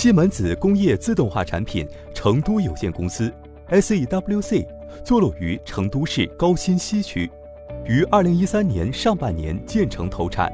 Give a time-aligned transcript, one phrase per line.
[0.00, 3.34] 西门子工业自动化产品成都有限公司
[3.68, 4.64] （SEWC）
[5.02, 7.28] 坐落于成都市高新西区，
[7.84, 10.52] 于二零一三年上半年建成投产。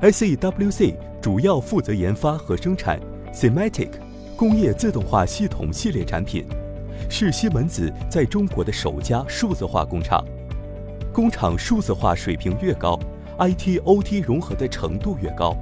[0.00, 2.98] SEWC 主要负责研发和生产
[3.34, 3.90] Sematic
[4.34, 6.46] 工业自动化系统系列产品，
[7.10, 10.24] 是西门子在中国的首家数字化工厂。
[11.12, 12.98] 工厂数字化水平越高
[13.38, 15.54] ，IT/OT 融合的程度越高。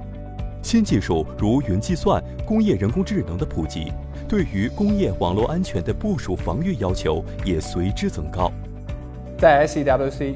[0.63, 3.93] 新技术如云计算、工业人工智能的普及，
[4.29, 8.53] 对于工业网络安全的部署防御要求也随之增高。
[9.39, 10.35] 在 SEWC，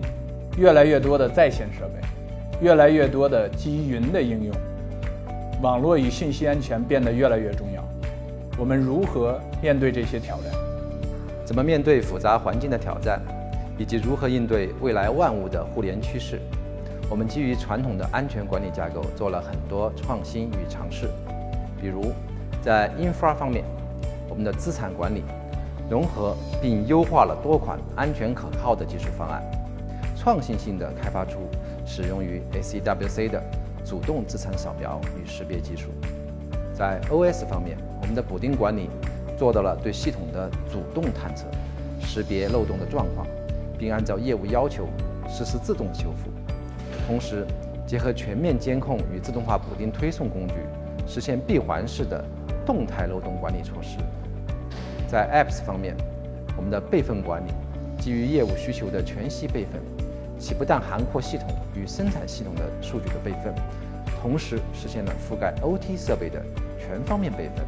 [0.57, 2.01] 越来越多的在线设备，
[2.61, 4.55] 越来越多的基于云的应用，
[5.61, 7.85] 网络与信息安全变得越来越重要。
[8.57, 10.53] 我们如何面对这些挑战？
[11.45, 13.21] 怎么面对复杂环境的挑战，
[13.77, 16.41] 以及如何应对未来万物的互联趋势？
[17.13, 21.11] 我们基于传统的安全管理架构做了很多创新与尝试，
[21.79, 22.11] 比如
[22.63, 23.63] 在 infra 方面，
[24.31, 25.23] 我们的资产管理
[25.91, 29.43] 融合并优化了多款安全可靠的技术方案，
[30.17, 31.41] 创新性的开发出
[31.85, 33.43] 使用于 SEWC 的
[33.85, 35.91] 主动资产扫描与识别技术。
[36.73, 38.89] 在 OS 方面，我们的补丁管理
[39.37, 41.45] 做到了对系统的主动探测、
[42.01, 43.27] 识别漏洞的状况，
[43.79, 44.89] 并按照业务要求
[45.29, 46.31] 实施自动修复。
[47.07, 47.47] 同时，
[47.87, 50.55] 结合全面监控与自动化补丁推送工具，
[51.07, 52.25] 实现闭环式的
[52.65, 53.99] 动态漏洞管理措施。
[55.09, 55.95] 在 Apps 方面，
[56.57, 57.53] 我们的备份管理
[57.99, 59.81] 基于业务需求的全息备份，
[60.39, 63.53] 其不但涵括系统与生产系统的数据的备份，
[64.23, 66.43] 同时实现了覆盖 OT 设备的
[66.79, 67.67] 全方面备份。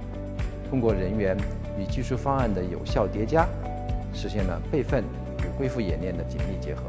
[0.71, 1.37] 通过人员
[1.79, 3.47] 与技术方案的有效叠加，
[4.13, 5.05] 实现了备份
[5.41, 6.83] 与恢复演练的紧密结合，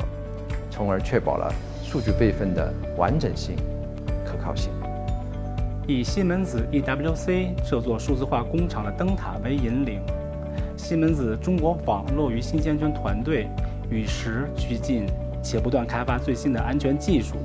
[0.76, 1.50] 从而确保了。
[1.82, 3.56] 数据备份的完整性、
[4.26, 4.70] 可靠性。
[5.88, 10.02] 以西门子 EWC 这座数字化工厂的灯塔为引领，
[10.76, 13.48] 西门子中国网络与信息安全团队
[13.90, 15.06] 与时俱进，
[15.42, 17.36] 且不断开发最新的安全技术，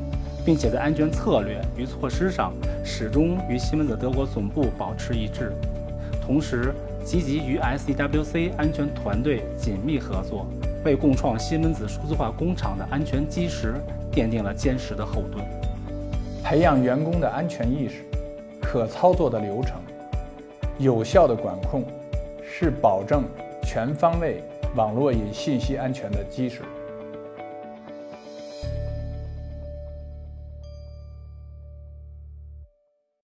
[0.44, 2.52] 并且在安全策略与措施上
[2.84, 5.52] 始终与西门子德国总部保持一致。
[6.20, 10.46] 同时，积极与 SEWC 安全团队紧密合作，
[10.84, 13.74] 为共创西门子数字化工厂的安全基石。
[14.12, 15.44] 奠定了坚实的后盾。
[16.42, 18.04] 培养员工的安全意识、
[18.60, 19.80] 可操作的流程、
[20.80, 21.84] 有效的管控，
[22.42, 23.22] 是保证
[23.62, 24.42] 全方位
[24.74, 26.62] 网络与信息安全的基石。